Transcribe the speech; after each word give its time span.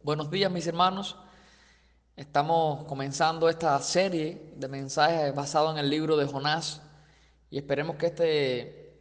Buenos 0.00 0.30
días 0.30 0.50
mis 0.50 0.64
hermanos. 0.68 1.16
Estamos 2.14 2.84
comenzando 2.84 3.48
esta 3.48 3.76
serie 3.80 4.52
de 4.54 4.68
mensajes 4.68 5.34
basados 5.34 5.72
en 5.72 5.78
el 5.78 5.90
libro 5.90 6.16
de 6.16 6.24
Jonás 6.24 6.80
y 7.50 7.58
esperemos 7.58 7.96
que 7.96 8.06
este, 8.06 8.96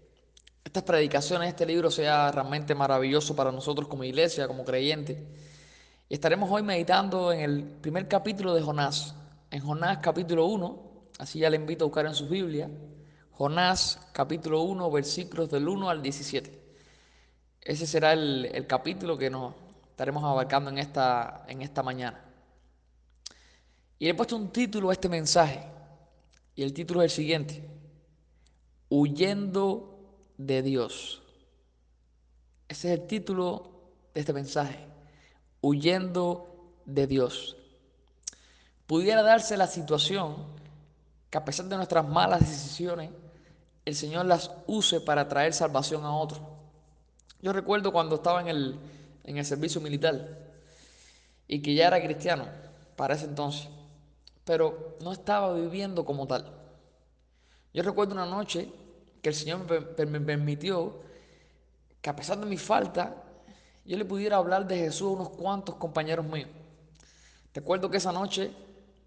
estas 0.65 0.81
predicaciones, 0.81 1.49
este 1.49 1.67
libro 1.67 1.91
sea 1.91 2.31
realmente 2.31 2.73
maravilloso 2.73 3.35
para 3.35 3.51
nosotros 3.51 3.87
como 3.87 4.05
iglesia, 4.05 4.47
como 4.47 4.65
creyentes. 4.65 5.19
Y 6.09 6.15
estaremos 6.15 6.49
hoy 6.49 6.63
meditando 6.63 7.31
en 7.31 7.41
el 7.41 7.63
primer 7.63 8.07
capítulo 8.07 8.55
de 8.55 8.63
Jonás, 8.63 9.13
en 9.51 9.61
Jonás 9.61 9.99
capítulo 10.01 10.47
1, 10.47 11.09
así 11.19 11.37
ya 11.37 11.51
le 11.51 11.57
invito 11.57 11.85
a 11.85 11.89
buscar 11.89 12.07
en 12.07 12.15
su 12.15 12.27
Biblia, 12.27 12.71
Jonás 13.33 13.99
capítulo 14.13 14.61
1 14.61 14.89
versículos 14.89 15.47
del 15.51 15.67
1 15.67 15.91
al 15.91 16.01
17. 16.01 16.59
Ese 17.61 17.85
será 17.85 18.13
el, 18.13 18.49
el 18.51 18.65
capítulo 18.65 19.15
que 19.15 19.29
nos 19.29 19.66
estaremos 19.97 20.23
abarcando 20.23 20.69
en 20.69 20.77
esta, 20.77 21.43
en 21.47 21.63
esta 21.63 21.81
mañana. 21.81 22.23
Y 23.97 24.07
he 24.07 24.13
puesto 24.13 24.35
un 24.35 24.51
título 24.51 24.91
a 24.91 24.93
este 24.93 25.09
mensaje. 25.09 25.59
Y 26.53 26.61
el 26.61 26.71
título 26.71 27.01
es 27.01 27.11
el 27.11 27.15
siguiente. 27.15 27.67
Huyendo 28.89 29.97
de 30.37 30.61
Dios. 30.61 31.23
Ese 32.67 32.93
es 32.93 32.99
el 32.99 33.07
título 33.07 33.71
de 34.13 34.19
este 34.19 34.33
mensaje. 34.33 34.85
Huyendo 35.61 36.75
de 36.85 37.07
Dios. 37.07 37.57
Pudiera 38.85 39.23
darse 39.23 39.57
la 39.57 39.65
situación 39.65 40.35
que 41.31 41.39
a 41.39 41.43
pesar 41.43 41.65
de 41.65 41.75
nuestras 41.75 42.07
malas 42.07 42.41
decisiones, 42.41 43.09
el 43.83 43.95
Señor 43.95 44.27
las 44.27 44.51
use 44.67 45.01
para 45.01 45.27
traer 45.27 45.55
salvación 45.55 46.05
a 46.05 46.15
otros. 46.15 46.39
Yo 47.41 47.51
recuerdo 47.51 47.91
cuando 47.91 48.17
estaba 48.17 48.41
en 48.41 48.47
el, 48.49 48.79
en 49.27 49.37
el 49.37 49.45
servicio 49.45 49.79
militar 49.79 50.39
y 51.47 51.61
que 51.61 51.75
ya 51.75 51.87
era 51.87 52.01
cristiano 52.01 52.47
para 52.95 53.13
ese 53.13 53.25
entonces 53.25 53.69
pero 54.47 54.95
no 55.01 55.11
estaba 55.11 55.53
viviendo 55.53 56.05
como 56.05 56.25
tal. 56.25 56.49
Yo 57.73 57.83
recuerdo 57.83 58.13
una 58.13 58.25
noche 58.25 58.71
que 59.21 59.29
el 59.29 59.35
Señor 59.35 59.59
me 60.07 60.21
permitió 60.21 61.01
que 62.01 62.09
a 62.09 62.15
pesar 62.15 62.39
de 62.39 62.45
mi 62.45 62.55
falta, 62.55 63.23
yo 63.83 63.97
le 63.97 64.05
pudiera 64.05 64.37
hablar 64.37 64.65
de 64.65 64.77
Jesús 64.77 65.09
a 65.09 65.15
unos 65.15 65.29
cuantos 65.31 65.75
compañeros 65.75 66.25
míos. 66.25 66.49
Recuerdo 67.53 67.91
que 67.91 67.97
esa 67.97 68.13
noche 68.13 68.51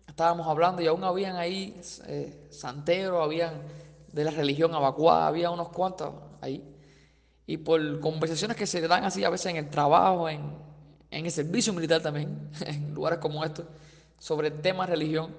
estábamos 0.07 0.47
hablando 0.47 0.83
y 0.83 0.87
aún 0.87 1.03
habían 1.05 1.37
ahí 1.37 1.81
eh, 2.07 2.49
santeros, 2.51 3.25
habían 3.25 3.63
de 4.13 4.25
la 4.25 4.33
religión 4.33 4.75
abacuada, 4.75 5.27
había 5.27 5.51
unos 5.51 5.71
cuantos 5.71 6.13
ahí. 6.43 6.70
Y 7.51 7.57
por 7.57 7.99
conversaciones 7.99 8.57
que 8.57 8.65
se 8.65 8.81
dan 8.87 9.03
así 9.03 9.25
a 9.25 9.29
veces 9.29 9.47
en 9.47 9.57
el 9.57 9.69
trabajo, 9.71 10.29
en, 10.29 10.41
en 11.11 11.27
el 11.27 11.33
servicio 11.33 11.73
militar 11.73 12.01
también, 12.01 12.49
en 12.65 12.95
lugares 12.95 13.19
como 13.19 13.45
estos, 13.45 13.67
sobre 14.21 14.53
temas 14.53 14.87
de 14.87 14.95
religión. 14.95 15.35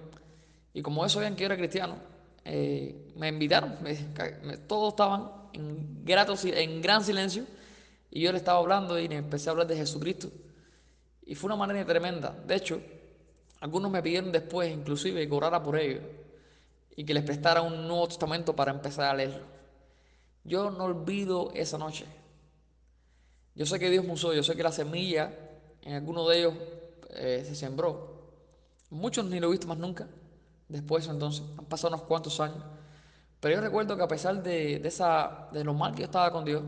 Y 0.74 0.82
como 0.82 1.06
eso 1.06 1.20
sabían 1.20 1.38
que 1.38 1.44
yo 1.44 1.46
era 1.46 1.56
cristiano, 1.56 1.96
eh, 2.44 3.14
me 3.16 3.30
invitaron. 3.30 3.78
todos 4.68 4.90
estaban 4.90 5.32
en, 5.54 6.04
grato, 6.04 6.36
en 6.44 6.82
gran 6.82 7.02
silencio. 7.02 7.46
Y 8.10 8.24
yo 8.24 8.34
le 8.34 8.40
estaba 8.40 8.60
hablando 8.60 9.00
y 9.00 9.06
empecé 9.06 9.48
a 9.48 9.52
hablar 9.54 9.68
de 9.68 9.78
Jesucristo. 9.78 10.30
Y 11.26 11.36
fue 11.36 11.48
una 11.48 11.56
manera 11.56 11.86
tremenda. 11.86 12.36
De 12.46 12.56
hecho, 12.56 12.82
algunos 13.62 13.90
me 13.90 14.04
pidieron 14.04 14.34
después, 14.34 14.70
inclusive, 14.70 15.26
que 15.26 15.34
orara 15.34 15.64
por 15.64 15.80
ellos. 15.80 16.04
Y 16.94 17.06
que 17.06 17.14
les 17.14 17.24
prestara 17.24 17.62
un 17.62 17.88
Nuevo 17.88 18.10
Testamento 18.10 18.54
para 18.54 18.74
empezar 18.74 19.06
a 19.06 19.16
leerlo. 19.16 19.61
Yo 20.44 20.72
no 20.72 20.86
olvido 20.86 21.52
esa 21.54 21.78
noche. 21.78 22.06
Yo 23.56 23.66
sé 23.66 23.80
que 23.80 23.90
Dios 23.90 24.06
me 24.06 24.14
usó, 24.14 24.34
yo 24.34 24.44
sé 24.44 24.56
que 24.56 24.64
la 24.64 24.72
semilla 24.72 25.34
en 25.82 25.94
alguno 25.94 26.28
de 26.28 26.40
ellos 26.40 26.54
eh, 27.10 27.44
se 27.46 27.56
sembró. 27.56 28.32
Muchos 28.90 29.26
ni 29.26 29.40
lo 29.40 29.48
he 29.48 29.52
visto 29.52 29.68
más 29.68 29.78
nunca. 29.78 30.08
Después 30.68 31.08
entonces, 31.08 31.44
han 31.58 31.66
pasado 31.66 31.96
unos 31.96 32.08
cuantos 32.08 32.40
años. 32.40 32.64
Pero 33.40 33.56
yo 33.56 33.62
recuerdo 33.62 33.98
que 33.98 34.04
a 34.04 34.08
pesar 34.08 34.42
de, 34.42 34.76
esa, 34.88 35.50
de 35.52 35.64
lo 35.64 35.74
mal 35.74 35.94
que 35.94 36.00
yo 36.00 36.06
estaba 36.06 36.32
con 36.32 36.46
Dios, 36.46 36.64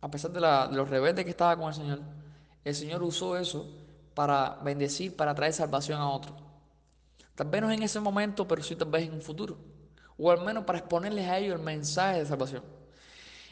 a 0.00 0.10
pesar 0.10 0.30
de, 0.32 0.40
la, 0.40 0.66
de 0.66 0.76
los 0.76 0.88
rebeldes 0.88 1.24
que 1.24 1.30
estaba 1.30 1.56
con 1.56 1.68
el 1.68 1.74
Señor, 1.74 2.00
el 2.64 2.74
Señor 2.74 3.02
usó 3.02 3.36
eso 3.36 3.66
para 4.14 4.58
bendecir, 4.64 5.14
para 5.14 5.34
traer 5.34 5.52
salvación 5.52 6.00
a 6.00 6.08
otros. 6.08 6.34
Tal 7.34 7.48
vez 7.48 7.62
no 7.62 7.70
en 7.70 7.82
ese 7.82 8.00
momento, 8.00 8.46
pero 8.46 8.62
sí 8.62 8.76
tal 8.76 8.90
vez 8.90 9.06
en 9.06 9.14
un 9.14 9.22
futuro. 9.22 9.56
O 10.18 10.30
al 10.30 10.44
menos 10.44 10.64
para 10.64 10.78
exponerles 10.78 11.26
a 11.28 11.38
ellos 11.38 11.58
el 11.58 11.64
mensaje 11.64 12.18
de 12.18 12.26
salvación. 12.26 12.79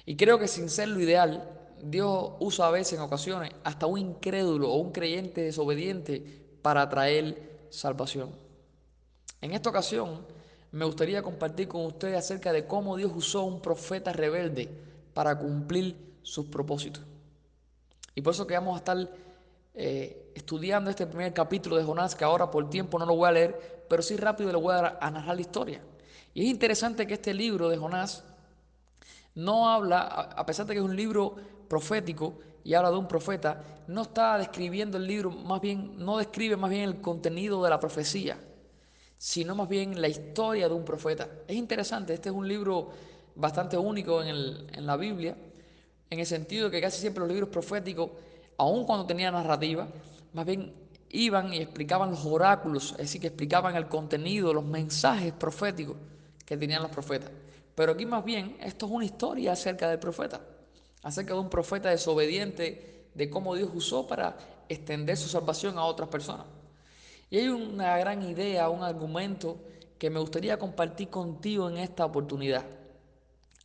Y 0.09 0.17
creo 0.17 0.39
que 0.39 0.49
sin 0.49 0.71
ser 0.71 0.89
lo 0.89 1.01
ideal, 1.01 1.47
Dios 1.83 2.31
usa 2.41 2.69
a 2.69 2.71
veces 2.71 2.95
en 2.95 3.05
ocasiones 3.05 3.53
hasta 3.63 3.85
un 3.85 3.99
incrédulo 3.99 4.71
o 4.71 4.79
un 4.79 4.91
creyente 4.91 5.43
desobediente 5.43 6.25
para 6.63 6.89
traer 6.89 7.67
salvación. 7.69 8.31
En 9.43 9.53
esta 9.53 9.69
ocasión 9.69 10.25
me 10.73 10.87
gustaría 10.87 11.21
compartir 11.21 11.69
con 11.69 11.85
ustedes 11.85 12.17
acerca 12.17 12.55
de 12.55 12.67
cómo 12.67 12.97
Dios 12.97 13.13
usó 13.15 13.43
un 13.43 13.61
profeta 13.61 14.11
rebelde 14.15 14.71
para 15.13 15.39
cumplir 15.39 15.95
sus 16.23 16.47
propósitos. 16.47 17.05
Y 18.15 18.23
por 18.23 18.33
eso 18.33 18.47
que 18.47 18.55
vamos 18.55 18.77
a 18.77 18.79
estar 18.79 18.97
eh, 19.75 20.33
estudiando 20.35 20.89
este 20.89 21.07
primer 21.07 21.35
capítulo 21.35 21.77
de 21.77 21.85
Jonás, 21.85 22.15
que 22.15 22.25
ahora 22.25 22.51
por 22.51 22.71
tiempo 22.71 22.99
no 22.99 23.05
lo 23.05 23.15
voy 23.15 23.29
a 23.29 23.33
leer, 23.33 23.85
pero 23.91 24.01
sí 24.01 24.17
rápido 24.17 24.53
le 24.53 24.59
voy 24.59 24.75
a, 24.75 24.97
a 25.03 25.11
narrar 25.11 25.35
la 25.35 25.43
historia. 25.43 25.83
Y 26.33 26.47
es 26.47 26.49
interesante 26.49 27.07
que 27.07 27.13
este 27.13 27.35
libro 27.35 27.69
de 27.69 27.77
Jonás 27.77 28.25
no 29.39 29.69
habla, 29.69 30.01
a 30.01 30.45
pesar 30.45 30.67
de 30.67 30.75
que 30.75 30.81
es 30.81 30.85
un 30.85 30.97
libro 30.97 31.37
profético, 31.69 32.35
y 32.65 32.75
habla 32.75 32.91
de 32.91 32.97
un 32.97 33.09
profeta, 33.09 33.63
no 33.87 34.03
está 34.03 34.37
describiendo 34.37 34.99
el 34.99 35.07
libro, 35.07 35.31
más 35.31 35.61
bien, 35.61 35.95
no 35.97 36.19
describe 36.19 36.57
más 36.57 36.69
bien 36.69 36.83
el 36.83 37.01
contenido 37.01 37.63
de 37.63 37.71
la 37.71 37.81
profecía, 37.81 38.37
sino 39.17 39.55
más 39.55 39.69
bien 39.69 40.01
la 40.03 40.09
historia 40.09 40.69
de 40.69 40.75
un 40.75 40.85
profeta. 40.85 41.29
Es 41.47 41.57
interesante, 41.57 42.13
este 42.15 42.29
es 42.29 42.35
un 42.35 42.47
libro 42.47 42.91
bastante 43.37 43.79
único 43.79 44.21
en, 44.23 44.29
el, 44.29 44.67
en 44.73 44.85
la 44.85 44.97
Biblia, 44.97 45.37
en 46.11 46.19
el 46.19 46.27
sentido 46.27 46.71
que 46.71 46.81
casi 46.81 47.01
siempre 47.01 47.21
los 47.21 47.31
libros 47.31 47.49
proféticos, 47.49 48.11
aun 48.57 48.85
cuando 48.85 49.07
tenían 49.07 49.35
narrativa, 49.35 49.87
más 50.33 50.45
bien 50.45 50.75
iban 51.11 51.55
y 51.55 51.59
explicaban 51.59 52.11
los 52.11 52.27
oráculos, 52.27 52.91
es 52.93 52.99
decir, 52.99 53.21
que 53.21 53.29
explicaban 53.29 53.77
el 53.77 53.87
contenido, 53.87 54.53
los 54.53 54.65
mensajes 54.65 55.33
proféticos 55.33 55.97
que 56.45 56.57
tenían 56.57 56.83
los 56.83 56.91
profetas. 56.91 57.31
Pero 57.79 57.93
aquí 57.93 58.07
más 58.07 58.25
bien 58.25 58.57
esto 58.61 58.87
es 58.87 58.93
una 58.93 59.05
historia 59.05 59.53
acerca 59.53 59.89
del 59.89 60.01
profeta 60.01 60.41
acerca 61.03 61.35
de 61.35 61.39
un 61.39 61.49
profeta 61.49 61.91
desobediente, 61.91 63.07
de 63.15 63.31
cómo 63.31 63.55
Dios 63.55 63.71
usó 63.73 64.05
para 64.09 64.37
extender 64.69 65.17
su 65.17 65.29
salvación 65.29 65.79
a 65.79 65.85
otras 65.85 66.09
personas. 66.09 66.47
Y 67.31 67.39
hay 67.39 67.49
una 67.49 67.97
gran 67.99 68.29
idea, 68.29 68.69
un 68.69 68.83
argumento 68.83 69.61
que 69.97 70.11
me 70.11 70.19
gustaría 70.19 70.59
compartir 70.59 71.09
contigo 71.09 71.71
en 71.71 71.79
esta 71.79 72.05
oportunidad, 72.05 72.65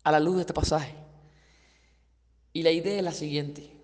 a 0.03 0.11
la 0.11 0.19
luz 0.19 0.35
de 0.35 0.41
este 0.41 0.53
pasaje. 0.53 0.93
Y 2.53 2.61
la 2.61 2.69
idea 2.69 2.97
es 2.97 3.03
la 3.03 3.13
siguiente, 3.13 3.75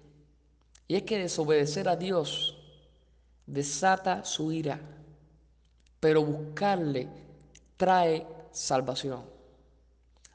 y 0.88 0.96
es 0.96 1.02
que 1.02 1.18
desobedecer 1.18 1.90
a 1.90 1.96
Dios 1.96 2.56
desata 3.48 4.24
su 4.26 4.52
ira, 4.52 4.80
pero 6.00 6.24
buscarle 6.24 7.08
trae 7.78 8.28
salvación. 8.52 9.39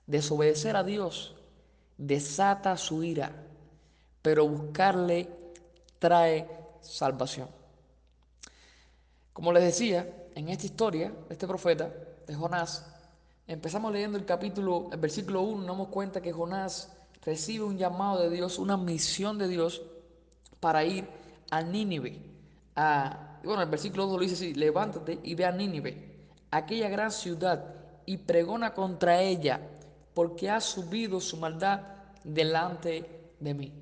Desobedecer 0.07 0.77
a 0.77 0.85
Dios 0.85 1.35
desata 1.97 2.77
su 2.77 3.03
ira, 3.03 3.33
pero 4.23 4.47
buscarle 4.47 5.29
trae 5.99 6.49
salvación. 6.81 7.49
Como 9.33 9.53
les 9.53 9.65
decía, 9.65 10.09
en 10.35 10.49
esta 10.49 10.67
historia 10.67 11.13
este 11.31 11.47
profeta, 11.47 11.91
de 12.27 12.35
Jonás, 12.35 12.87
empezamos 13.47 13.93
leyendo 13.93 14.17
el 14.17 14.25
capítulo, 14.25 14.89
el 14.93 14.99
versículo 14.99 15.43
1, 15.43 15.59
nos 15.59 15.67
damos 15.67 15.89
cuenta 15.89 16.21
que 16.21 16.33
Jonás 16.33 16.93
recibe 17.25 17.65
un 17.65 17.77
llamado 17.77 18.21
de 18.21 18.31
Dios, 18.31 18.59
una 18.59 18.77
misión 18.77 19.39
de 19.39 19.49
Dios 19.49 19.83
para 20.61 20.85
ir 20.85 21.07
a 21.51 21.63
Nínive. 21.63 22.21
A, 22.77 23.39
bueno, 23.45 23.63
el 23.63 23.69
versículo 23.69 24.07
2 24.07 24.15
lo 24.15 24.23
dice 24.23 24.35
así, 24.35 24.55
levántate 24.55 25.21
y 25.23 25.35
ve 25.35 25.45
a 25.45 25.53
Nínive, 25.53 26.17
aquella 26.51 26.89
gran 26.89 27.11
ciudad, 27.11 27.75
y 28.07 28.19
pregona 28.19 28.75
contra 28.75 29.21
ella 29.23 29.61
porque 30.15 30.49
ha 30.49 30.61
subido 30.61 31.21
su 31.21 31.37
maldad 31.37 31.81
delante 32.23 33.05
de 33.41 33.55
mí. 33.55 33.73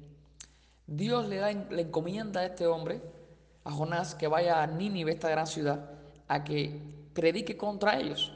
Dios 0.86 1.28
le 1.28 1.36
da 1.36 1.52
le 1.52 1.82
encomienda 1.82 2.40
a 2.40 2.46
este 2.46 2.66
hombre, 2.66 3.00
a 3.64 3.70
Jonás, 3.70 4.14
que 4.14 4.26
vaya 4.26 4.62
a 4.62 4.66
Nínive, 4.66 5.12
esta 5.12 5.28
gran 5.28 5.46
ciudad, 5.46 5.90
a 6.28 6.42
que 6.42 6.80
predique 7.12 7.56
contra 7.56 7.98
ellos. 7.98 8.32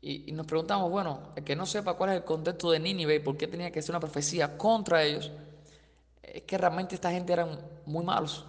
Y, 0.00 0.32
nos 0.32 0.46
preguntamos, 0.46 0.90
bueno, 0.90 1.32
el 1.34 1.44
que 1.44 1.56
no 1.56 1.64
sepa 1.64 1.94
cuál 1.94 2.10
es 2.10 2.16
el 2.16 2.24
contexto 2.24 2.70
de 2.70 2.78
Nínive 2.78 3.14
y 3.14 3.20
por 3.20 3.38
qué 3.38 3.46
tenía 3.46 3.70
que 3.70 3.80
ser 3.80 3.92
una 3.92 4.00
profecía 4.00 4.58
contra 4.58 5.02
ellos, 5.02 5.30
es 6.22 6.42
que 6.42 6.58
realmente 6.58 6.94
esta 6.94 7.10
gente 7.10 7.32
eran 7.32 7.58
muy 7.86 8.04
malos. 8.04 8.44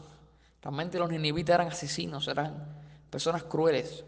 Realmente 0.62 1.00
los 1.00 1.10
ninivitas 1.10 1.56
eran 1.56 1.68
asesinos, 1.68 2.28
eran 2.28 2.82
personas 3.10 3.44
crueles. 3.44 4.04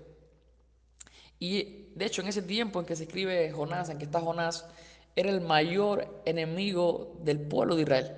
Y 1.40 1.88
de 1.96 2.06
hecho, 2.06 2.22
en 2.22 2.28
ese 2.28 2.42
tiempo 2.42 2.80
en 2.80 2.86
que 2.86 2.96
se 2.96 3.04
escribe 3.04 3.52
Jonás, 3.52 3.90
en 3.90 3.98
que 3.98 4.06
está 4.06 4.20
Jonás, 4.22 4.66
era 5.16 5.30
el 5.30 5.42
mayor 5.42 6.22
enemigo 6.26 7.18
del 7.24 7.40
pueblo 7.40 7.76
de 7.76 7.82
Israel. 7.82 8.12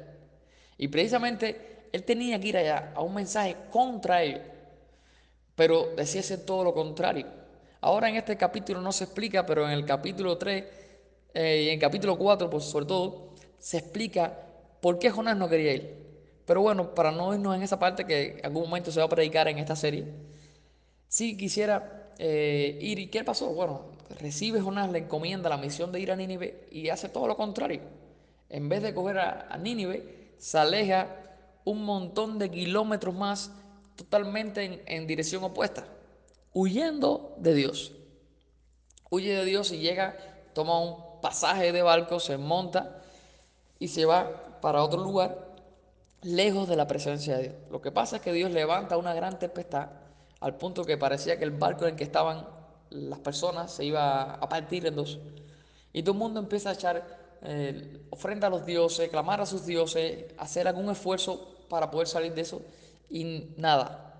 Y 0.77 0.89
precisamente 0.89 1.87
él 1.91 2.03
tenía 2.03 2.39
que 2.39 2.47
ir 2.49 2.57
allá 2.57 2.91
a 2.95 3.01
un 3.01 3.13
mensaje 3.13 3.55
contra 3.71 4.21
ellos, 4.21 4.41
pero 5.55 5.89
decía 5.95 6.21
ser 6.21 6.45
todo 6.45 6.63
lo 6.63 6.73
contrario. 6.73 7.25
Ahora 7.81 8.09
en 8.09 8.17
este 8.17 8.35
capítulo 8.35 8.81
no 8.81 8.91
se 8.91 9.05
explica, 9.05 9.45
pero 9.45 9.65
en 9.65 9.71
el 9.71 9.85
capítulo 9.85 10.37
3 10.37 10.63
eh, 11.33 11.61
y 11.63 11.67
en 11.67 11.75
el 11.75 11.79
capítulo 11.79 12.17
4, 12.17 12.49
pues 12.49 12.65
sobre 12.65 12.85
todo, 12.85 13.35
se 13.57 13.77
explica 13.77 14.37
por 14.81 14.99
qué 14.99 15.09
Jonás 15.09 15.37
no 15.37 15.47
quería 15.47 15.73
ir. 15.73 15.95
Pero 16.45 16.61
bueno, 16.61 16.93
para 16.93 17.11
no 17.11 17.33
irnos 17.33 17.55
en 17.55 17.61
esa 17.61 17.79
parte 17.79 18.05
que 18.05 18.39
en 18.39 18.45
algún 18.45 18.63
momento 18.63 18.91
se 18.91 18.99
va 18.99 19.05
a 19.05 19.09
predicar 19.09 19.47
en 19.47 19.59
esta 19.59 19.75
serie, 19.75 20.05
sí 21.07 21.37
quisiera 21.37 21.98
eh. 22.19 22.77
¿Y 22.81 23.07
qué 23.07 23.23
pasó? 23.23 23.47
Bueno, 23.53 23.85
recibe 24.19 24.61
Jonás 24.61 24.91
la 24.91 24.97
encomienda, 24.97 25.49
la 25.49 25.57
misión 25.57 25.91
de 25.91 25.99
ir 25.99 26.11
a 26.11 26.15
Nínive 26.15 26.67
y 26.71 26.89
hace 26.89 27.09
todo 27.09 27.27
lo 27.27 27.37
contrario. 27.37 27.81
En 28.49 28.67
vez 28.67 28.83
de 28.83 28.93
coger 28.93 29.19
a, 29.19 29.57
Nínive, 29.57 30.33
se 30.37 30.57
aleja 30.57 31.07
un 31.65 31.83
montón 31.83 32.39
de 32.39 32.49
kilómetros 32.49 33.15
más 33.15 33.51
totalmente 33.95 34.83
en, 34.85 35.07
dirección 35.07 35.43
opuesta, 35.43 35.85
huyendo 36.53 37.35
de 37.37 37.53
Dios. 37.53 37.93
Huye 39.09 39.35
de 39.35 39.45
Dios 39.45 39.71
y 39.71 39.79
llega, 39.79 40.17
toma 40.53 40.79
un 40.79 41.21
pasaje 41.21 41.71
de 41.71 41.81
barco, 41.81 42.19
se 42.19 42.37
monta 42.37 43.01
y 43.77 43.87
se 43.87 44.05
va 44.05 44.59
para 44.61 44.83
otro 44.83 45.03
lugar 45.03 45.47
lejos 46.21 46.67
de 46.67 46.75
la 46.75 46.87
presencia 46.87 47.37
de 47.37 47.43
Dios. 47.43 47.55
Lo 47.71 47.81
que 47.81 47.91
pasa 47.91 48.17
es 48.17 48.21
que 48.21 48.33
Dios 48.33 48.51
levanta 48.51 48.97
una 48.97 49.13
gran 49.13 49.39
tempestad 49.39 49.89
al 50.39 50.55
punto 50.55 50.83
que 50.83 50.97
parecía 50.97 51.37
que 51.37 51.43
el 51.43 51.51
barco 51.51 51.85
en 51.85 51.95
que 51.95 52.03
estaban 52.03 52.47
las 52.89 53.19
personas 53.19 53.71
se 53.71 53.85
iba 53.85 54.33
a 54.33 54.49
partir 54.49 54.85
en 54.85 54.95
dos. 54.95 55.19
Y 55.93 56.01
todo 56.03 56.13
el 56.13 56.19
mundo 56.19 56.39
empieza 56.39 56.69
a 56.69 56.73
echar 56.73 57.19
eh, 57.41 58.01
ofrenda 58.09 58.47
a 58.47 58.49
los 58.49 58.65
dioses, 58.65 59.09
clamar 59.09 59.41
a 59.41 59.45
sus 59.45 59.65
dioses, 59.65 60.25
hacer 60.37 60.67
algún 60.67 60.89
esfuerzo 60.89 61.55
para 61.69 61.89
poder 61.89 62.07
salir 62.07 62.33
de 62.33 62.41
eso 62.41 62.61
y 63.09 63.53
nada. 63.57 64.13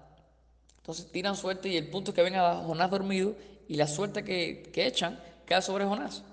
Entonces 0.77 1.11
tiran 1.11 1.35
suerte 1.35 1.69
y 1.69 1.77
el 1.77 1.89
punto 1.89 2.11
es 2.11 2.15
que 2.15 2.23
ven 2.23 2.35
a 2.35 2.63
Jonás 2.63 2.89
dormido 2.89 3.33
y 3.67 3.75
la 3.75 3.87
suerte 3.87 4.23
que, 4.23 4.69
que 4.73 4.87
echan 4.87 5.19
cae 5.45 5.61
sobre 5.61 5.85
Jonás. 5.85 6.23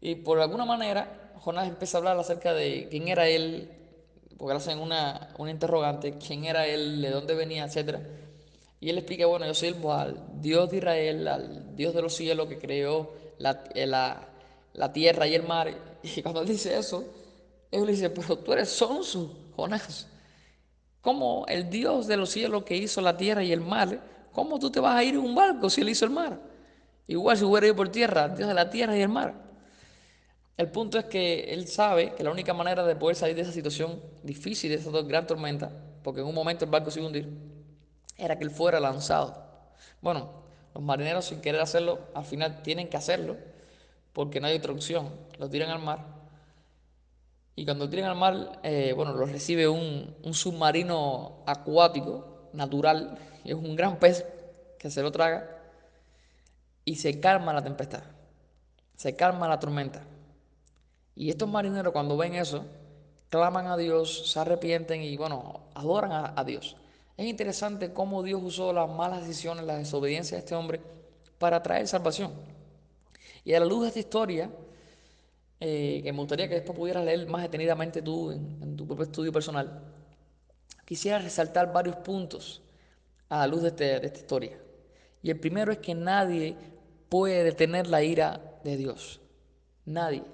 Y 0.00 0.16
por 0.16 0.40
alguna 0.40 0.64
manera 0.64 1.32
Jonás 1.40 1.68
empieza 1.68 1.98
a 1.98 2.00
hablar 2.00 2.18
acerca 2.18 2.54
de 2.54 2.88
quién 2.90 3.08
era 3.08 3.28
él, 3.28 3.70
porque 4.38 4.54
le 4.54 4.58
hacen 4.58 4.78
una, 4.78 5.28
una 5.38 5.50
interrogante, 5.50 6.16
quién 6.18 6.44
era 6.44 6.66
él, 6.66 7.02
de 7.02 7.10
dónde 7.10 7.34
venía, 7.34 7.64
etcétera. 7.64 8.00
Y 8.84 8.90
él 8.90 8.98
explica, 8.98 9.24
bueno, 9.24 9.46
yo 9.46 9.54
sirvo 9.54 9.94
al 9.94 10.22
Dios 10.42 10.70
de 10.70 10.76
Israel, 10.76 11.26
al 11.26 11.74
Dios 11.74 11.94
de 11.94 12.02
los 12.02 12.14
cielos 12.14 12.46
que 12.48 12.58
creó 12.58 13.14
la, 13.38 13.64
eh, 13.74 13.86
la, 13.86 14.92
tierra 14.92 15.26
y 15.26 15.34
el 15.34 15.42
mar. 15.42 15.72
Y 16.02 16.20
cuando 16.20 16.42
él 16.42 16.48
dice 16.48 16.76
eso, 16.76 17.02
él 17.70 17.86
dice, 17.86 18.10
pero 18.10 18.36
tú 18.36 18.52
eres 18.52 18.68
sonso, 18.68 19.34
Jonás. 19.56 20.06
¿Cómo 21.00 21.46
el 21.48 21.70
Dios 21.70 22.06
de 22.06 22.18
los 22.18 22.28
cielos 22.28 22.64
que 22.64 22.76
hizo 22.76 23.00
la 23.00 23.16
tierra 23.16 23.42
y 23.42 23.52
el 23.52 23.62
mar, 23.62 24.02
cómo 24.32 24.58
tú 24.58 24.70
te 24.70 24.80
vas 24.80 24.96
a 24.96 25.02
ir 25.02 25.14
en 25.14 25.20
un 25.20 25.34
barco 25.34 25.70
si 25.70 25.80
él 25.80 25.88
hizo 25.88 26.04
el 26.04 26.10
mar? 26.10 26.38
Igual 27.06 27.38
si 27.38 27.44
hubiera 27.44 27.68
ido 27.68 27.76
por 27.76 27.88
tierra, 27.88 28.28
Dios 28.28 28.46
de 28.46 28.54
la 28.54 28.68
tierra 28.68 28.94
y 28.98 29.00
el 29.00 29.08
mar. 29.08 29.32
El 30.58 30.70
punto 30.70 30.98
es 30.98 31.06
que 31.06 31.54
él 31.54 31.68
sabe 31.68 32.12
que 32.14 32.22
la 32.22 32.30
única 32.30 32.52
manera 32.52 32.84
de 32.84 32.96
poder 32.96 33.16
salir 33.16 33.34
de 33.34 33.40
esa 33.40 33.52
situación 33.52 33.98
difícil, 34.22 34.68
de 34.68 34.76
esa 34.76 34.90
gran 34.90 35.26
tormenta, 35.26 35.72
porque 36.02 36.20
en 36.20 36.26
un 36.26 36.34
momento 36.34 36.66
el 36.66 36.70
barco 36.70 36.90
se 36.90 37.00
iba 37.00 37.06
hundir, 37.06 37.53
era 38.16 38.38
que 38.38 38.44
él 38.44 38.50
fuera 38.50 38.80
lanzado. 38.80 39.42
Bueno, 40.00 40.30
los 40.74 40.82
marineros 40.82 41.26
sin 41.26 41.40
querer 41.40 41.60
hacerlo, 41.60 42.00
al 42.14 42.24
final 42.24 42.62
tienen 42.62 42.88
que 42.88 42.96
hacerlo, 42.96 43.36
porque 44.12 44.40
no 44.40 44.46
hay 44.46 44.56
otra 44.56 44.72
opción. 44.72 45.10
Lo 45.38 45.48
tiran 45.48 45.70
al 45.70 45.80
mar. 45.80 46.14
Y 47.56 47.64
cuando 47.64 47.84
lo 47.84 47.90
tiran 47.90 48.10
al 48.10 48.16
mar, 48.16 48.60
eh, 48.62 48.92
bueno, 48.94 49.12
los 49.12 49.30
recibe 49.30 49.68
un, 49.68 50.16
submarino 50.32 51.44
acuático, 51.46 52.48
natural, 52.52 53.18
es 53.44 53.54
un 53.54 53.76
gran 53.76 53.98
pez 53.98 54.26
que 54.78 54.90
se 54.90 55.02
lo 55.02 55.12
traga, 55.12 55.50
y 56.84 56.96
se 56.96 57.20
calma 57.20 57.52
la 57.52 57.62
tempestad, 57.62 58.02
se 58.96 59.14
calma 59.16 59.48
la 59.48 59.58
tormenta. 59.58 60.02
Y 61.16 61.30
estos 61.30 61.48
marineros 61.48 61.92
cuando 61.92 62.16
ven 62.16 62.34
eso, 62.34 62.64
claman 63.30 63.68
a 63.68 63.76
Dios, 63.76 64.30
se 64.30 64.40
arrepienten 64.40 65.02
y 65.02 65.16
bueno, 65.16 65.62
adoran 65.74 66.32
a, 66.36 66.44
Dios. 66.44 66.76
Es 67.16 67.26
interesante 67.26 67.92
cómo 67.92 68.22
Dios 68.22 68.42
usó 68.42 68.72
las 68.72 68.90
malas 68.90 69.26
decisiones, 69.26 69.64
la 69.64 69.78
desobediencia 69.78 70.36
de 70.36 70.40
este 70.40 70.54
hombre 70.54 70.80
para 71.38 71.62
traer 71.62 71.86
salvación. 71.86 72.32
Y 73.44 73.54
a 73.54 73.60
la 73.60 73.66
luz 73.66 73.82
de 73.82 73.88
esta 73.88 74.00
historia, 74.00 74.50
eh, 75.60 76.00
que 76.02 76.12
me 76.12 76.18
gustaría 76.18 76.48
que 76.48 76.54
después 76.54 76.76
pudieras 76.76 77.04
leer 77.04 77.26
más 77.28 77.42
detenidamente 77.42 78.02
tú 78.02 78.32
en, 78.32 78.76
tu 78.76 78.86
propio 78.86 79.04
estudio 79.04 79.32
personal, 79.32 79.80
quisiera 80.84 81.18
resaltar 81.18 81.72
varios 81.72 81.96
puntos 81.96 82.62
a 83.28 83.38
la 83.38 83.46
luz 83.46 83.62
de, 83.62 83.68
este, 83.68 83.84
de 84.00 84.06
esta 84.06 84.18
historia. 84.18 84.58
Y 85.22 85.30
el 85.30 85.38
primero 85.38 85.70
es 85.70 85.78
que 85.78 85.94
nadie 85.94 86.56
puede 87.08 87.44
detener 87.44 87.86
la 87.86 88.02
ira 88.02 88.58
de 88.64 88.76
Dios. 88.76 89.20
Nadie 89.84 90.24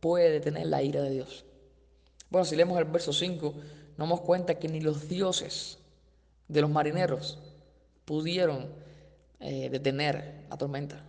puede 0.00 0.30
detener 0.30 0.66
la 0.66 0.82
ira 0.82 1.00
de 1.02 1.10
Dios. 1.10 1.44
Bueno, 2.28 2.44
si 2.44 2.56
leemos 2.56 2.78
el 2.78 2.84
verso 2.84 3.12
5, 3.12 3.52
nos 3.52 3.96
damos 3.96 4.20
cuenta 4.22 4.58
que 4.58 4.68
ni 4.68 4.80
los 4.80 5.08
dioses 5.08 5.78
de 6.48 6.60
los 6.60 6.70
marineros 6.70 7.38
pudieron 8.04 8.72
eh, 9.40 9.68
detener 9.70 10.46
la 10.48 10.56
tormenta. 10.56 11.04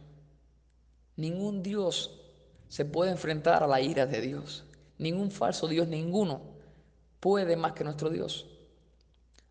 Ningún 1.15 1.63
Dios 1.63 2.19
se 2.67 2.85
puede 2.85 3.11
enfrentar 3.11 3.63
a 3.63 3.67
la 3.67 3.81
ira 3.81 4.05
de 4.05 4.21
Dios. 4.21 4.65
Ningún 4.97 5.31
falso 5.31 5.67
Dios, 5.67 5.87
ninguno, 5.87 6.41
puede 7.19 7.55
más 7.55 7.73
que 7.73 7.83
nuestro 7.83 8.09
Dios. 8.09 8.45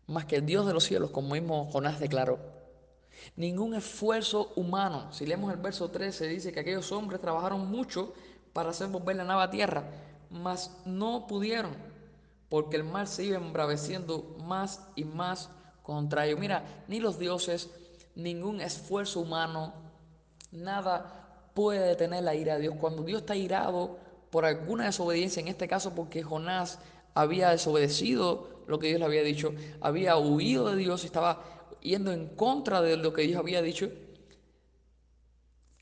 Más 0.07 0.25
que 0.25 0.37
el 0.37 0.45
Dios 0.45 0.65
de 0.65 0.73
los 0.73 0.83
cielos, 0.83 1.11
como 1.11 1.33
mismo 1.33 1.69
Jonás 1.71 1.99
declaró. 1.99 2.39
Ningún 3.35 3.73
esfuerzo 3.75 4.53
humano. 4.55 5.11
Si 5.11 5.25
leemos 5.25 5.51
el 5.51 5.59
verso 5.59 5.89
13, 5.89 6.27
dice 6.27 6.51
que 6.51 6.61
aquellos 6.61 6.91
hombres 6.91 7.19
trabajaron 7.19 7.69
mucho 7.69 8.13
para 8.53 8.69
hacer 8.69 8.87
volver 8.87 9.17
la 9.17 9.23
nave 9.23 9.43
a 9.43 9.49
tierra, 9.49 9.83
mas 10.29 10.77
no 10.85 11.27
pudieron, 11.27 11.71
porque 12.47 12.77
el 12.77 12.83
mar 12.83 13.07
se 13.07 13.25
iba 13.25 13.37
embraveciendo 13.37 14.35
más 14.39 14.87
y 14.95 15.03
más 15.03 15.49
contra 15.83 16.25
ellos. 16.25 16.39
Mira, 16.39 16.63
ni 16.87 16.99
los 16.99 17.19
dioses, 17.19 17.69
ningún 18.15 18.61
esfuerzo 18.61 19.21
humano, 19.21 19.73
nada 20.51 21.51
puede 21.53 21.87
detener 21.87 22.23
la 22.23 22.35
ira 22.35 22.55
de 22.55 22.61
Dios. 22.61 22.75
Cuando 22.79 23.03
Dios 23.03 23.21
está 23.21 23.35
irado 23.35 23.97
por 24.29 24.45
alguna 24.45 24.85
desobediencia, 24.85 25.41
en 25.41 25.47
este 25.47 25.67
caso 25.67 25.93
porque 25.95 26.23
Jonás 26.23 26.79
había 27.13 27.49
desobedecido 27.49 28.63
lo 28.67 28.79
que 28.79 28.87
Dios 28.87 28.99
le 28.99 29.05
había 29.05 29.23
dicho, 29.23 29.53
había 29.81 30.17
huido 30.17 30.69
de 30.69 30.77
Dios, 30.77 31.03
estaba 31.03 31.43
yendo 31.81 32.11
en 32.11 32.27
contra 32.27 32.81
de 32.81 32.97
lo 32.97 33.13
que 33.13 33.23
Dios 33.23 33.39
había 33.39 33.61
dicho, 33.61 33.89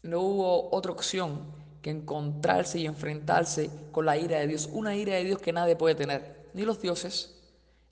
no 0.03 0.21
hubo 0.21 0.73
otra 0.73 0.93
opción 0.93 1.41
que 1.81 1.89
encontrarse 1.89 2.79
y 2.79 2.85
enfrentarse 2.85 3.69
con 3.91 4.05
la 4.05 4.17
ira 4.17 4.39
de 4.39 4.47
Dios, 4.47 4.69
una 4.71 4.95
ira 4.95 5.15
de 5.15 5.25
Dios 5.25 5.39
que 5.39 5.53
nadie 5.53 5.75
puede 5.75 5.95
tener, 5.95 6.49
ni 6.53 6.63
los 6.63 6.81
dioses, 6.81 7.35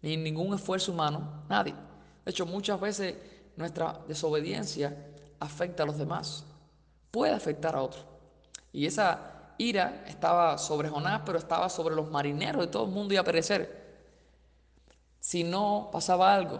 ni 0.02 0.18
ningún 0.18 0.54
esfuerzo 0.54 0.92
humano, 0.92 1.44
nadie. 1.50 1.76
De 2.25 2.32
hecho, 2.32 2.46
muchas 2.46 2.79
veces 2.79 3.15
nuestra 3.55 4.01
desobediencia 4.08 4.96
afecta 5.39 5.84
a 5.84 5.86
los 5.86 5.98
demás, 5.98 6.44
puede 7.12 7.34
afectar 7.34 7.75
a 7.75 7.84
otros. 7.84 8.03
Y 8.74 8.88
esa 8.88 9.53
ira 9.58 10.03
estaba 10.08 10.58
sobre 10.58 10.89
Jonás, 10.89 11.22
pero 11.25 11.38
estaba 11.38 11.70
sobre 11.70 11.96
los 11.96 12.10
marineros 12.10 12.65
de 12.65 12.72
todo 12.72 12.86
el 12.86 12.91
mundo 12.91 13.13
iba 13.13 13.22
a 13.22 13.25
perecer. 13.25 13.86
Si 15.20 15.44
no 15.44 15.89
pasaba 15.91 16.34
algo. 16.34 16.60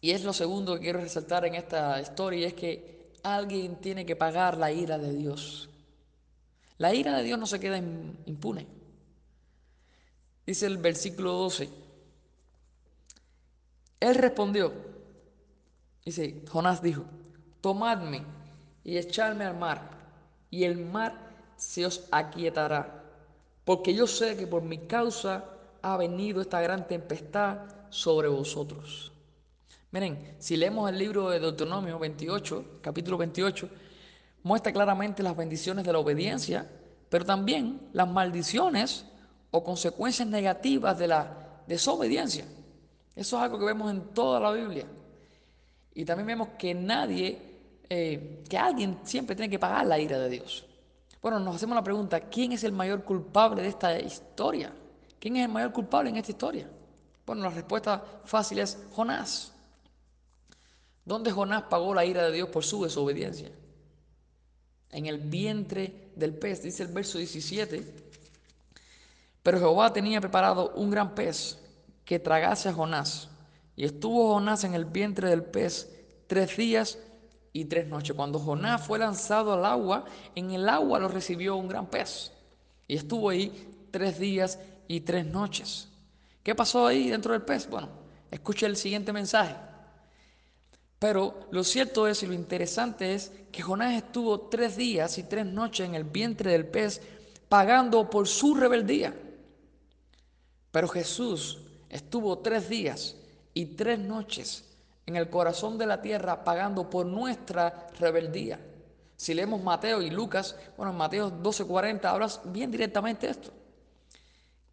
Y 0.00 0.10
es 0.10 0.24
lo 0.24 0.32
segundo 0.32 0.74
que 0.74 0.80
quiero 0.80 1.00
resaltar 1.00 1.44
en 1.46 1.54
esta 1.54 2.00
historia, 2.00 2.40
y 2.40 2.44
es 2.44 2.54
que 2.54 3.12
alguien 3.22 3.76
tiene 3.76 4.04
que 4.04 4.14
pagar 4.16 4.58
la 4.58 4.70
ira 4.70 4.98
de 4.98 5.12
Dios. 5.12 5.68
La 6.78 6.92
ira 6.92 7.16
de 7.16 7.22
Dios 7.22 7.38
no 7.38 7.46
se 7.46 7.58
queda 7.58 7.78
impune. 7.78 8.66
Dice 10.44 10.66
el 10.66 10.76
versículo 10.78 11.32
12. 11.32 11.85
Él 14.00 14.14
respondió, 14.14 14.72
dice, 16.04 16.42
Jonás 16.50 16.82
dijo, 16.82 17.04
tomadme 17.60 18.22
y 18.84 18.98
echadme 18.98 19.44
al 19.44 19.56
mar, 19.56 19.90
y 20.50 20.64
el 20.64 20.76
mar 20.76 21.14
se 21.56 21.86
os 21.86 22.04
aquietará, 22.10 23.02
porque 23.64 23.94
yo 23.94 24.06
sé 24.06 24.36
que 24.36 24.46
por 24.46 24.62
mi 24.62 24.78
causa 24.86 25.44
ha 25.82 25.96
venido 25.96 26.40
esta 26.40 26.60
gran 26.60 26.86
tempestad 26.86 27.58
sobre 27.88 28.28
vosotros. 28.28 29.12
Miren, 29.92 30.36
si 30.38 30.56
leemos 30.56 30.90
el 30.90 30.98
libro 30.98 31.30
de 31.30 31.40
Deuteronomio 31.40 31.98
28, 31.98 32.80
capítulo 32.82 33.16
28, 33.16 33.68
muestra 34.42 34.72
claramente 34.72 35.22
las 35.22 35.36
bendiciones 35.36 35.84
de 35.84 35.92
la 35.92 35.98
obediencia, 35.98 36.70
pero 37.08 37.24
también 37.24 37.88
las 37.92 38.08
maldiciones 38.08 39.06
o 39.50 39.64
consecuencias 39.64 40.28
negativas 40.28 40.98
de 40.98 41.08
la 41.08 41.62
desobediencia. 41.66 42.44
Eso 43.16 43.36
es 43.36 43.42
algo 43.42 43.58
que 43.58 43.64
vemos 43.64 43.90
en 43.90 44.12
toda 44.12 44.38
la 44.38 44.52
Biblia. 44.52 44.86
Y 45.94 46.04
también 46.04 46.26
vemos 46.26 46.50
que 46.58 46.74
nadie, 46.74 47.38
eh, 47.88 48.44
que 48.46 48.58
alguien 48.58 48.98
siempre 49.04 49.34
tiene 49.34 49.48
que 49.48 49.58
pagar 49.58 49.86
la 49.86 49.98
ira 49.98 50.18
de 50.18 50.28
Dios. 50.28 50.66
Bueno, 51.22 51.40
nos 51.40 51.56
hacemos 51.56 51.74
la 51.74 51.82
pregunta, 51.82 52.20
¿quién 52.20 52.52
es 52.52 52.62
el 52.62 52.72
mayor 52.72 53.02
culpable 53.02 53.62
de 53.62 53.68
esta 53.68 53.98
historia? 53.98 54.70
¿Quién 55.18 55.36
es 55.36 55.46
el 55.46 55.50
mayor 55.50 55.72
culpable 55.72 56.10
en 56.10 56.16
esta 56.16 56.30
historia? 56.30 56.68
Bueno, 57.24 57.42
la 57.42 57.50
respuesta 57.50 58.04
fácil 58.24 58.58
es 58.58 58.78
Jonás. 58.94 59.52
¿Dónde 61.02 61.32
Jonás 61.32 61.62
pagó 61.62 61.94
la 61.94 62.04
ira 62.04 62.24
de 62.24 62.32
Dios 62.32 62.50
por 62.50 62.64
su 62.64 62.84
desobediencia? 62.84 63.50
En 64.90 65.06
el 65.06 65.18
vientre 65.18 66.10
del 66.14 66.34
pez, 66.34 66.62
dice 66.62 66.82
el 66.82 66.90
verso 66.90 67.16
17. 67.16 67.94
Pero 69.42 69.58
Jehová 69.58 69.92
tenía 69.92 70.20
preparado 70.20 70.74
un 70.74 70.90
gran 70.90 71.14
pez 71.14 71.58
que 72.06 72.18
tragase 72.18 72.70
a 72.70 72.72
Jonás. 72.72 73.28
Y 73.74 73.84
estuvo 73.84 74.32
Jonás 74.32 74.64
en 74.64 74.74
el 74.74 74.86
vientre 74.86 75.28
del 75.28 75.44
pez 75.44 75.92
tres 76.26 76.56
días 76.56 76.98
y 77.52 77.66
tres 77.66 77.88
noches. 77.88 78.16
Cuando 78.16 78.38
Jonás 78.38 78.86
fue 78.86 78.98
lanzado 78.98 79.52
al 79.52 79.66
agua, 79.66 80.06
en 80.34 80.52
el 80.52 80.66
agua 80.68 80.98
lo 80.98 81.08
recibió 81.08 81.56
un 81.56 81.68
gran 81.68 81.88
pez. 81.88 82.32
Y 82.88 82.96
estuvo 82.96 83.28
ahí 83.28 83.88
tres 83.90 84.18
días 84.18 84.58
y 84.88 85.00
tres 85.00 85.26
noches. 85.26 85.88
¿Qué 86.42 86.54
pasó 86.54 86.86
ahí 86.86 87.10
dentro 87.10 87.32
del 87.32 87.42
pez? 87.42 87.68
Bueno, 87.68 87.88
escuche 88.30 88.64
el 88.64 88.76
siguiente 88.76 89.12
mensaje. 89.12 89.56
Pero 91.00 91.40
lo 91.50 91.64
cierto 91.64 92.06
es 92.06 92.22
y 92.22 92.26
lo 92.26 92.32
interesante 92.32 93.14
es 93.14 93.32
que 93.50 93.62
Jonás 93.62 93.94
estuvo 93.94 94.42
tres 94.42 94.76
días 94.76 95.18
y 95.18 95.24
tres 95.24 95.44
noches 95.44 95.86
en 95.86 95.94
el 95.96 96.04
vientre 96.04 96.52
del 96.52 96.66
pez 96.66 97.02
pagando 97.48 98.08
por 98.08 98.28
su 98.28 98.54
rebeldía. 98.54 99.14
Pero 100.70 100.88
Jesús 100.88 101.65
estuvo 101.88 102.38
tres 102.38 102.68
días 102.68 103.16
y 103.54 103.66
tres 103.66 103.98
noches 103.98 104.64
en 105.06 105.16
el 105.16 105.30
corazón 105.30 105.78
de 105.78 105.86
la 105.86 106.02
tierra 106.02 106.44
pagando 106.44 106.90
por 106.90 107.06
nuestra 107.06 107.88
rebeldía. 107.98 108.60
Si 109.16 109.32
leemos 109.32 109.62
Mateo 109.62 110.02
y 110.02 110.10
Lucas, 110.10 110.56
bueno, 110.76 110.92
en 110.92 110.98
Mateo 110.98 111.30
12:40 111.30 112.04
hablas 112.04 112.40
bien 112.44 112.70
directamente 112.70 113.30
esto. 113.30 113.50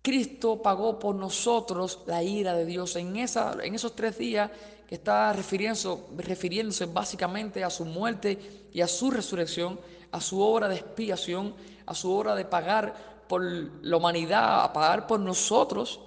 Cristo 0.01 0.61
pagó 0.61 0.99
por 0.99 1.15
nosotros 1.15 2.01
la 2.07 2.21
ira 2.21 2.53
de 2.53 2.65
Dios 2.65 2.97
en, 2.97 3.15
esa, 3.15 3.55
en 3.63 3.73
esos 3.73 3.95
tres 3.95 4.17
días 4.17 4.51
que 4.85 4.95
está 4.95 5.31
refiriéndose 5.31 6.85
básicamente 6.87 7.63
a 7.63 7.69
su 7.69 7.85
muerte 7.85 8.67
y 8.73 8.81
a 8.81 8.87
su 8.87 9.11
resurrección, 9.11 9.79
a 10.11 10.19
su 10.19 10.41
obra 10.41 10.67
de 10.67 10.75
expiación, 10.75 11.55
a 11.85 11.95
su 11.95 12.11
obra 12.11 12.35
de 12.35 12.43
pagar 12.43 12.93
por 13.29 13.41
la 13.41 13.95
humanidad, 13.95 14.65
a 14.65 14.73
pagar 14.73 15.07
por 15.07 15.21
nosotros 15.21 16.01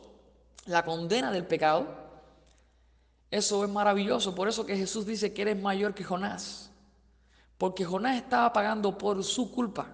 la 0.66 0.85
condena 0.85 1.30
del 1.30 1.46
pecado. 1.46 1.87
Eso 3.30 3.64
es 3.64 3.70
maravilloso. 3.70 4.35
Por 4.35 4.49
eso 4.49 4.66
que 4.66 4.76
Jesús 4.76 5.06
dice 5.06 5.32
que 5.32 5.42
eres 5.42 5.61
mayor 5.61 5.94
que 5.94 6.04
Jonás. 6.04 6.70
Porque 7.58 7.85
Jonás 7.85 8.16
estaba 8.16 8.52
pagando 8.52 8.96
por 8.96 9.23
su 9.25 9.50
culpa. 9.50 9.87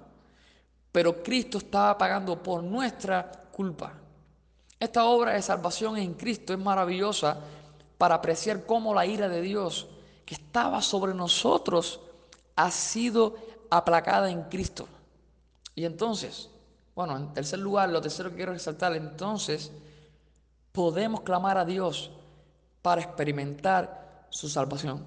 Pero 0.90 1.22
Cristo 1.22 1.58
estaba 1.58 1.96
pagando 1.96 2.42
por 2.42 2.62
nuestra 2.62 3.30
culpa. 3.52 3.94
Esta 4.78 5.04
obra 5.04 5.32
de 5.32 5.42
salvación 5.42 5.96
en 5.96 6.14
Cristo 6.14 6.52
es 6.52 6.58
maravillosa 6.58 7.38
para 7.96 8.16
apreciar 8.16 8.66
cómo 8.66 8.94
la 8.94 9.06
ira 9.06 9.28
de 9.28 9.40
Dios 9.40 9.86
que 10.26 10.34
estaba 10.34 10.82
sobre 10.82 11.14
nosotros 11.14 12.00
ha 12.56 12.70
sido 12.70 13.36
aplacada 13.70 14.30
en 14.30 14.42
Cristo. 14.44 14.88
Y 15.74 15.84
entonces, 15.84 16.50
bueno, 16.94 17.16
en 17.16 17.32
tercer 17.32 17.60
lugar, 17.60 17.88
lo 17.90 18.00
tercero 18.00 18.30
que 18.30 18.36
quiero 18.36 18.52
resaltar, 18.52 18.94
entonces 18.94 19.70
podemos 20.72 21.20
clamar 21.20 21.58
a 21.58 21.64
Dios 21.64 22.10
para 22.80 23.02
experimentar 23.02 24.26
su 24.30 24.48
salvación. 24.48 25.04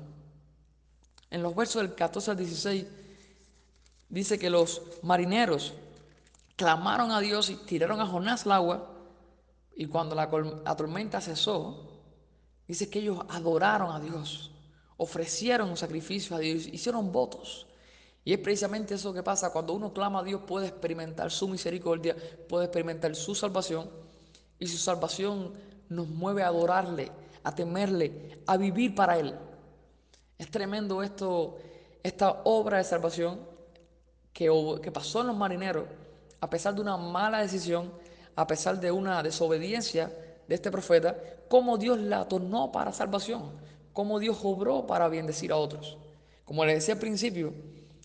En 1.29 1.41
los 1.41 1.55
versos 1.55 1.81
del 1.81 1.95
14 1.95 2.31
al 2.31 2.37
16 2.37 2.85
dice 4.09 4.39
que 4.39 4.49
los 4.49 4.81
marineros 5.01 5.73
clamaron 6.55 7.11
a 7.11 7.19
Dios 7.19 7.49
y 7.49 7.55
tiraron 7.55 7.99
a 7.99 8.07
Jonás 8.07 8.45
al 8.45 8.53
agua 8.53 8.91
y 9.75 9.87
cuando 9.87 10.15
la, 10.15 10.27
la 10.63 10.75
tormenta 10.75 11.19
cesó, 11.19 11.91
dice 12.67 12.89
que 12.89 12.99
ellos 12.99 13.19
adoraron 13.27 13.91
a 13.91 13.99
Dios, 13.99 14.51
ofrecieron 14.97 15.69
un 15.69 15.77
sacrificio 15.77 16.35
a 16.35 16.39
Dios, 16.39 16.67
hicieron 16.67 17.11
votos. 17.11 17.67
Y 18.23 18.33
es 18.33 18.39
precisamente 18.39 18.95
eso 18.95 19.13
que 19.13 19.21
pasa 19.21 19.51
cuando 19.51 19.73
uno 19.73 19.93
clama 19.93 20.19
a 20.19 20.23
Dios, 20.23 20.41
puede 20.47 20.67
experimentar 20.67 21.29
su 21.29 21.47
misericordia, 21.47 22.15
puede 22.47 22.65
experimentar 22.65 23.15
su 23.15 23.35
salvación. 23.35 23.89
Y 24.59 24.67
su 24.67 24.77
salvación 24.77 25.53
nos 25.89 26.07
mueve 26.07 26.43
a 26.43 26.47
adorarle, 26.47 27.11
a 27.43 27.53
temerle, 27.53 28.39
a 28.45 28.57
vivir 28.57 28.95
para 28.95 29.19
Él. 29.19 29.35
Es 30.37 30.49
tremendo 30.49 31.03
esto, 31.03 31.57
esta 32.03 32.41
obra 32.43 32.77
de 32.77 32.83
salvación 32.83 33.39
que, 34.33 34.49
que 34.81 34.91
pasó 34.91 35.21
en 35.21 35.27
los 35.27 35.35
marineros, 35.35 35.85
a 36.41 36.49
pesar 36.49 36.75
de 36.75 36.81
una 36.81 36.97
mala 36.97 37.41
decisión, 37.41 37.91
a 38.35 38.45
pesar 38.45 38.79
de 38.79 38.91
una 38.91 39.23
desobediencia 39.23 40.11
de 40.47 40.55
este 40.55 40.71
profeta, 40.71 41.15
cómo 41.47 41.77
Dios 41.77 41.99
la 41.99 42.27
tornó 42.27 42.71
para 42.71 42.91
salvación, 42.91 43.51
cómo 43.93 44.19
Dios 44.19 44.37
obró 44.43 44.85
para 44.85 45.07
bendecir 45.07 45.51
a 45.51 45.57
otros. 45.57 45.97
Como 46.43 46.65
les 46.65 46.75
decía 46.75 46.95
al 46.95 46.99
principio, 46.99 47.53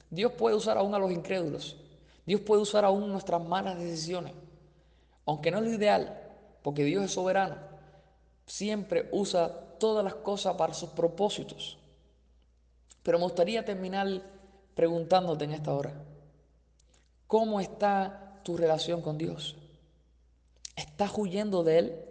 Dios 0.09 0.33
puede 0.33 0.57
usar 0.57 0.79
aún 0.79 0.95
a 0.95 0.99
los 0.99 1.11
incrédulos. 1.11 1.77
Dios 2.25 2.41
puede 2.41 2.63
usar 2.63 2.85
aún 2.85 3.11
nuestras 3.11 3.43
malas 3.43 3.79
decisiones. 3.79 4.33
Aunque 5.27 5.51
no 5.51 5.59
es 5.59 5.65
lo 5.65 5.71
ideal, 5.71 6.20
porque 6.63 6.85
Dios 6.85 7.05
es 7.05 7.13
soberano, 7.13 7.57
siempre 8.47 9.09
usa 9.13 9.49
todas 9.79 10.05
las 10.05 10.15
cosas 10.15 10.55
para 10.57 10.75
sus 10.75 10.91
propósitos. 10.91 11.79
Pero 13.03 13.19
me 13.19 13.25
gustaría 13.25 13.65
terminar 13.65 14.23
preguntándote 14.75 15.45
en 15.45 15.53
esta 15.53 15.73
hora, 15.73 15.93
¿cómo 17.27 17.61
está 17.61 18.41
tu 18.45 18.57
relación 18.57 19.03
con 19.03 19.19
Dios? 19.19 19.57
¿Estás 20.77 21.13
huyendo 21.17 21.63
de 21.65 21.79
Él? 21.79 22.05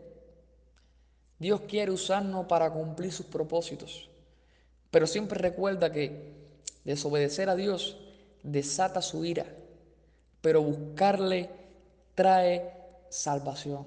Dios 1.38 1.62
quiere 1.62 1.92
usarnos 1.92 2.48
para 2.48 2.72
cumplir 2.72 3.12
sus 3.12 3.26
propósitos, 3.26 4.10
pero 4.92 5.08
siempre 5.08 5.40
recuerda 5.40 5.92
que 5.92 6.40
Desobedecer 6.90 7.50
a 7.50 7.56
Dios 7.56 7.98
desata 8.42 9.02
su 9.02 9.26
ira, 9.26 9.46
pero 10.42 10.64
buscarle 10.64 11.50
trae 12.16 12.74
salvación. 13.10 13.86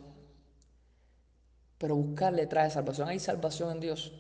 Pero 1.82 1.96
buscarle 1.96 2.46
trae 2.46 2.70
salvación. 2.70 3.08
Hay 3.08 3.18
salvación 3.18 3.72
en 3.72 3.80
Dios. 3.80 4.12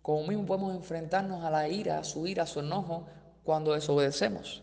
Como 0.00 0.26
mismo 0.26 0.46
podemos 0.46 0.74
enfrentarnos 0.74 1.44
a 1.44 1.50
la 1.50 1.68
ira, 1.68 1.98
a 1.98 2.04
su 2.04 2.26
ira, 2.26 2.44
a 2.44 2.46
su 2.46 2.60
enojo 2.60 3.04
cuando 3.44 3.74
desobedecemos. 3.74 4.62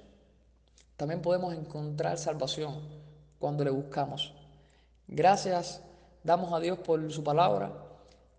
También 0.95 1.21
podemos 1.21 1.53
encontrar 1.53 2.17
salvación 2.17 2.79
cuando 3.37 3.63
le 3.63 3.69
buscamos. 3.69 4.33
Gracias 5.07 5.83
damos 6.23 6.51
a 6.51 6.59
Dios 6.59 6.79
por 6.79 7.11
su 7.11 7.23
palabra 7.23 7.73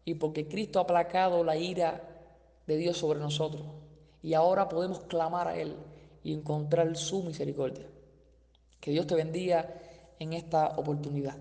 y 0.05 0.15
porque 0.15 0.49
Cristo 0.49 0.81
ha 0.81 0.83
aplacado 0.83 1.45
la 1.45 1.57
ira 1.57 2.03
de 2.67 2.77
Dios 2.77 2.99
sobre 2.99 3.21
nosotros 3.21 3.63
y 4.21 4.35
ahora 4.35 4.69
podemos 4.69 4.99
clamar 5.05 5.47
a 5.47 5.57
Él 5.57 5.77
y 6.25 6.35
encontrar 6.35 6.97
su 6.97 7.23
misericordia. 7.23 7.87
Que 8.81 8.91
Dios 8.91 9.07
te 9.07 9.15
bendiga 9.15 9.75
en 10.19 10.33
esta 10.33 10.71
oportunidad. 10.71 11.37